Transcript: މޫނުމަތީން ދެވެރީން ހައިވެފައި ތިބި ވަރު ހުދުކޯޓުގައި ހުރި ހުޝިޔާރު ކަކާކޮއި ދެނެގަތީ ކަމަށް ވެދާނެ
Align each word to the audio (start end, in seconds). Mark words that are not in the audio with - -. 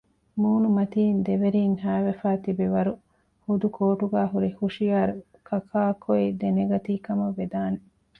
މޫނުމަތީން 0.41 1.19
ދެވެރީން 1.25 1.75
ހައިވެފައި 1.83 2.39
ތިބި 2.43 2.67
ވަރު 2.73 2.93
ހުދުކޯޓުގައި 3.45 4.29
ހުރި 4.31 4.49
ހުޝިޔާރު 4.59 5.15
ކަކާކޮއި 5.47 6.27
ދެނެގަތީ 6.41 6.93
ކަމަށް 7.05 7.37
ވެދާނެ 7.39 7.77